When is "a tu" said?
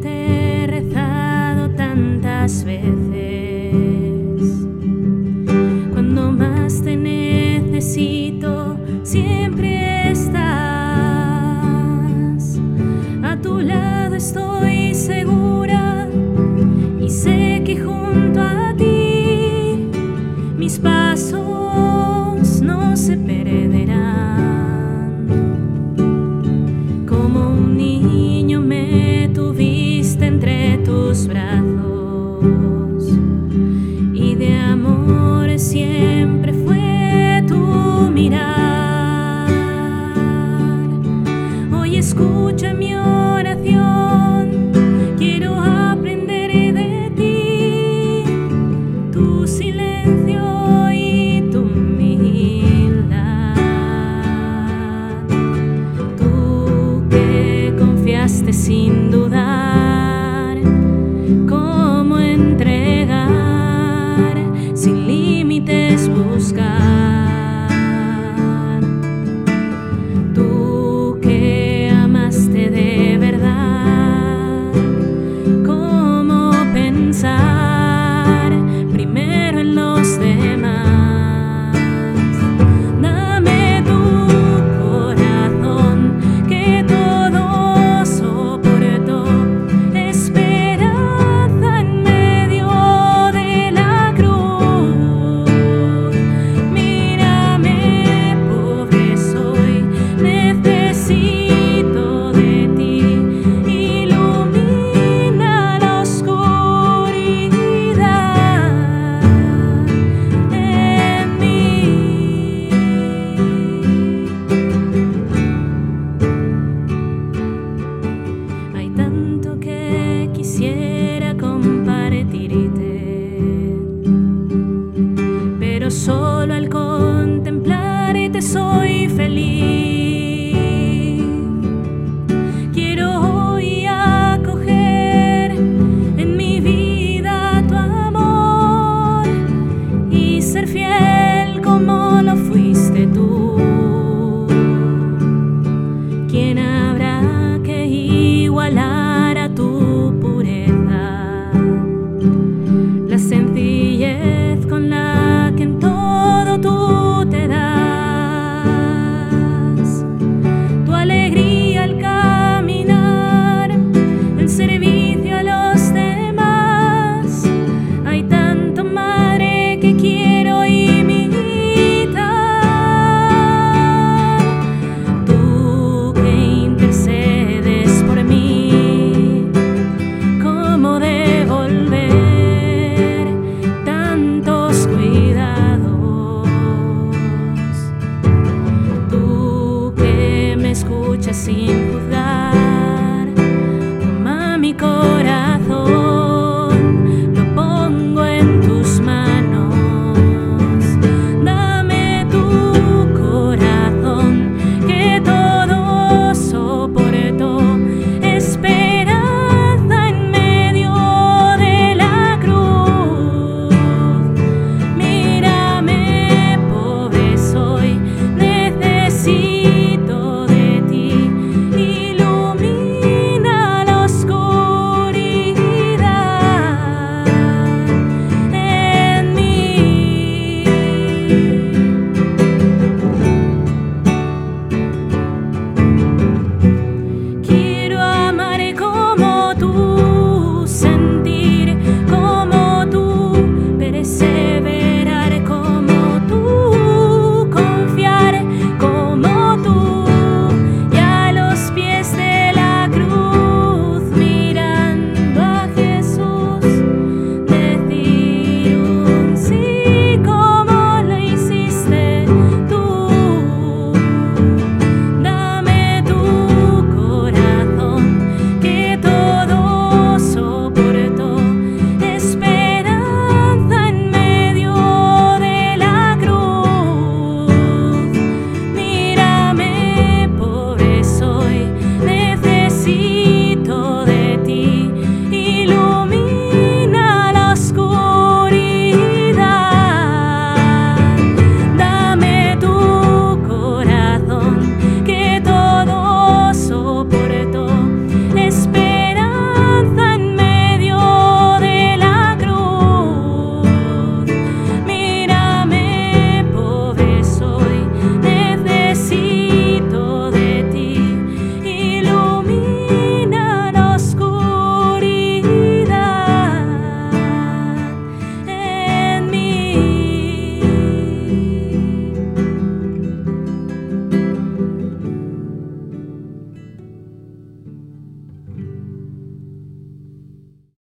13.22-13.60